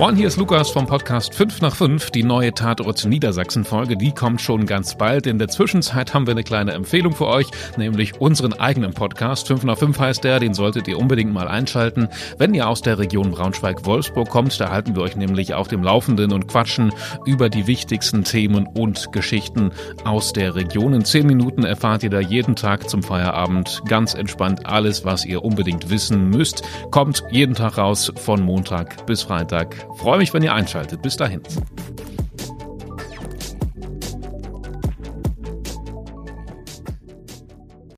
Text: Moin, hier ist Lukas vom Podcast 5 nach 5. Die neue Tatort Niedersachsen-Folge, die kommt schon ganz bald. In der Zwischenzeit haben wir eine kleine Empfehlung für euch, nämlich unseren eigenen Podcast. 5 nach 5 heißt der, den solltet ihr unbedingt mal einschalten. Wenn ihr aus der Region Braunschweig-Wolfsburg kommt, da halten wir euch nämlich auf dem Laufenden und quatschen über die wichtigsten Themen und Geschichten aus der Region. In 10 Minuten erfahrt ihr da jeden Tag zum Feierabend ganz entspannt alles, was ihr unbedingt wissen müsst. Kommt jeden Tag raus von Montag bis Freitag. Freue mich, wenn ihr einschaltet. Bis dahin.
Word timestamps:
Moin, 0.00 0.16
hier 0.16 0.28
ist 0.28 0.38
Lukas 0.38 0.70
vom 0.70 0.86
Podcast 0.86 1.34
5 1.34 1.60
nach 1.60 1.76
5. 1.76 2.10
Die 2.10 2.22
neue 2.22 2.54
Tatort 2.54 3.04
Niedersachsen-Folge, 3.04 3.98
die 3.98 4.12
kommt 4.12 4.40
schon 4.40 4.64
ganz 4.64 4.94
bald. 4.94 5.26
In 5.26 5.38
der 5.38 5.48
Zwischenzeit 5.48 6.14
haben 6.14 6.26
wir 6.26 6.30
eine 6.30 6.42
kleine 6.42 6.72
Empfehlung 6.72 7.12
für 7.12 7.26
euch, 7.26 7.48
nämlich 7.76 8.18
unseren 8.18 8.54
eigenen 8.54 8.94
Podcast. 8.94 9.48
5 9.48 9.64
nach 9.64 9.76
5 9.76 9.98
heißt 9.98 10.24
der, 10.24 10.40
den 10.40 10.54
solltet 10.54 10.88
ihr 10.88 10.98
unbedingt 10.98 11.34
mal 11.34 11.48
einschalten. 11.48 12.08
Wenn 12.38 12.54
ihr 12.54 12.66
aus 12.66 12.80
der 12.80 12.98
Region 12.98 13.30
Braunschweig-Wolfsburg 13.30 14.30
kommt, 14.30 14.58
da 14.58 14.70
halten 14.70 14.96
wir 14.96 15.02
euch 15.02 15.16
nämlich 15.16 15.52
auf 15.52 15.68
dem 15.68 15.82
Laufenden 15.82 16.32
und 16.32 16.48
quatschen 16.48 16.94
über 17.26 17.50
die 17.50 17.66
wichtigsten 17.66 18.24
Themen 18.24 18.66
und 18.68 19.12
Geschichten 19.12 19.70
aus 20.04 20.32
der 20.32 20.54
Region. 20.54 20.94
In 20.94 21.04
10 21.04 21.26
Minuten 21.26 21.64
erfahrt 21.64 22.04
ihr 22.04 22.10
da 22.10 22.20
jeden 22.20 22.56
Tag 22.56 22.88
zum 22.88 23.02
Feierabend 23.02 23.82
ganz 23.86 24.14
entspannt 24.14 24.64
alles, 24.64 25.04
was 25.04 25.26
ihr 25.26 25.44
unbedingt 25.44 25.90
wissen 25.90 26.30
müsst. 26.30 26.62
Kommt 26.90 27.22
jeden 27.30 27.54
Tag 27.54 27.76
raus 27.76 28.10
von 28.16 28.40
Montag 28.40 29.04
bis 29.04 29.24
Freitag. 29.24 29.89
Freue 29.96 30.18
mich, 30.18 30.32
wenn 30.32 30.42
ihr 30.42 30.54
einschaltet. 30.54 31.02
Bis 31.02 31.16
dahin. 31.16 31.42